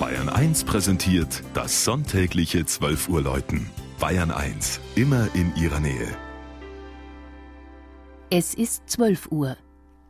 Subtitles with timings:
[0.00, 3.70] Bayern 1 präsentiert das sonntägliche 12 Uhr Läuten.
[4.00, 6.08] Bayern 1, immer in ihrer Nähe.
[8.28, 9.56] Es ist 12 Uhr.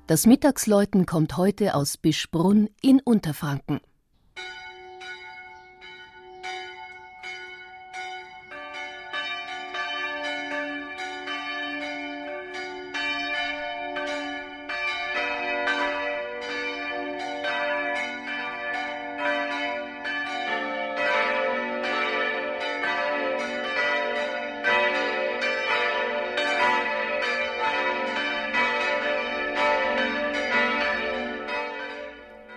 [0.06, 3.80] Das Mittagsläuten kommt heute aus Bischbrunn in Unterfranken.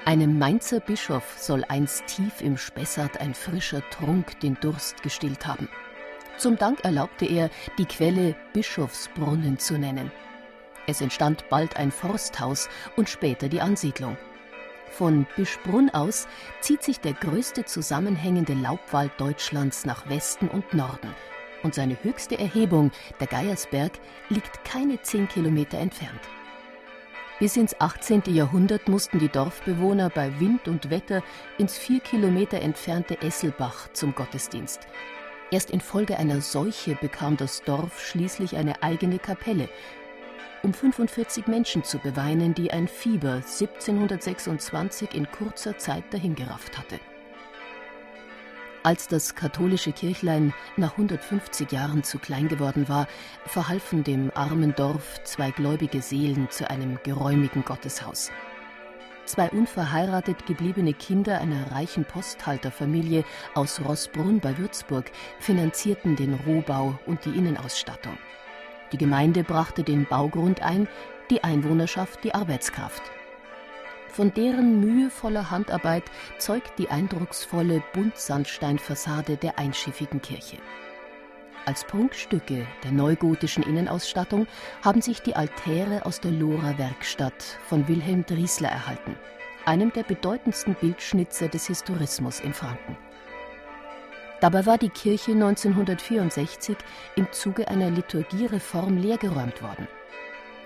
[0.08, 5.68] Einem Mainzer Bischof soll einst tief im Spessart ein frischer Trunk den Durst gestillt haben.
[6.38, 10.10] Zum Dank erlaubte er, die Quelle Bischofsbrunnen zu nennen.
[10.88, 14.16] Es entstand bald ein Forsthaus und später die Ansiedlung.
[14.92, 16.30] Von Bischbrunn aus
[16.62, 21.14] zieht sich der größte zusammenhängende Laubwald Deutschlands nach Westen und Norden.
[21.64, 23.92] Und seine höchste Erhebung, der Geiersberg,
[24.30, 26.22] liegt keine zehn Kilometer entfernt.
[27.40, 28.24] Bis ins 18.
[28.28, 31.22] Jahrhundert mussten die Dorfbewohner bei Wind und Wetter
[31.60, 34.88] ins vier Kilometer entfernte Esselbach zum Gottesdienst.
[35.52, 39.70] Erst infolge einer Seuche bekam das Dorf schließlich eine eigene Kapelle,
[40.64, 47.00] um 45 Menschen zu beweinen, die ein Fieber 1726 in kurzer Zeit dahingerafft hatte.
[48.88, 53.06] Als das katholische Kirchlein nach 150 Jahren zu klein geworden war,
[53.46, 58.32] verhalfen dem armen Dorf zwei gläubige Seelen zu einem geräumigen Gotteshaus.
[59.26, 65.12] Zwei unverheiratet gebliebene Kinder einer reichen Posthalterfamilie aus Rossbrunn bei Würzburg
[65.42, 68.18] finanzierten den Rohbau und die Innenausstattung.
[68.94, 70.88] Die Gemeinde brachte den Baugrund ein,
[71.30, 73.02] die Einwohnerschaft die Arbeitskraft.
[74.18, 76.06] Von deren mühevoller Handarbeit
[76.40, 80.58] zeugt die eindrucksvolle Buntsandsteinfassade der einschiffigen Kirche.
[81.68, 84.48] Als Prunkstücke der neugotischen Innenausstattung
[84.84, 89.16] haben sich die Altäre aus der Lohrer Werkstatt von Wilhelm Driesler erhalten,
[89.66, 92.98] einem der bedeutendsten Bildschnitzer des Historismus in Franken.
[94.42, 96.76] Dabei war die Kirche 1964
[97.18, 99.88] im Zuge einer Liturgiereform leergeräumt worden.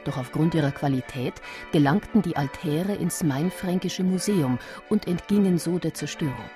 [0.04, 1.34] Doch aufgrund ihrer Qualität
[1.72, 4.58] gelangten die Altäre ins Mainfränkische Museum
[4.90, 6.50] und entgingen so der Zerstörung.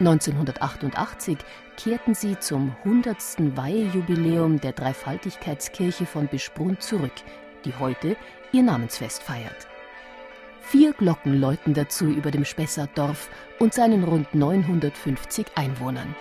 [0.00, 1.38] 1988
[1.76, 3.16] kehrten sie zum 100.
[3.56, 7.12] Weihejubiläum der Dreifaltigkeitskirche von Bischbrunn zurück,
[7.64, 8.16] die heute
[8.50, 9.68] ihr Namensfest feiert.
[10.62, 13.28] Vier Glocken läuten dazu über dem Spessartdorf
[13.60, 16.16] und seinen rund 950 Einwohnern.